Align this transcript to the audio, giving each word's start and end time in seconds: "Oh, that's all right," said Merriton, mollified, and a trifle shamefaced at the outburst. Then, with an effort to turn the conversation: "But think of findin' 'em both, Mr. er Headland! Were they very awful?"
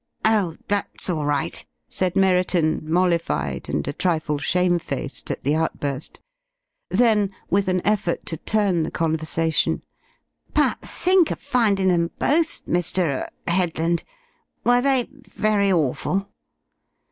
"Oh, 0.25 0.57
that's 0.67 1.11
all 1.11 1.25
right," 1.27 1.63
said 1.87 2.15
Merriton, 2.15 2.81
mollified, 2.91 3.69
and 3.69 3.87
a 3.87 3.93
trifle 3.93 4.39
shamefaced 4.39 5.29
at 5.29 5.43
the 5.43 5.53
outburst. 5.53 6.19
Then, 6.89 7.29
with 7.51 7.67
an 7.67 7.85
effort 7.85 8.25
to 8.25 8.37
turn 8.37 8.81
the 8.81 8.89
conversation: 8.89 9.83
"But 10.55 10.79
think 10.81 11.29
of 11.29 11.37
findin' 11.39 11.91
'em 11.91 12.09
both, 12.17 12.65
Mr. 12.65 13.03
er 13.27 13.29
Headland! 13.45 14.03
Were 14.63 14.81
they 14.81 15.07
very 15.11 15.71
awful?" 15.71 16.29